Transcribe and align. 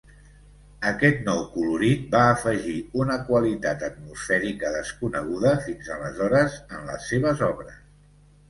Aquest 0.91 1.19
nou 1.25 1.41
colorit 1.57 2.07
va 2.15 2.21
afegir 2.29 2.73
una 3.03 3.17
qualitat 3.27 3.85
atmosfèrica 3.89 4.73
desconeguda 4.79 5.55
fins 5.69 5.93
aleshores 5.99 6.57
en 6.79 6.83
les 6.93 7.09
seves 7.13 7.47
obres. 7.51 7.79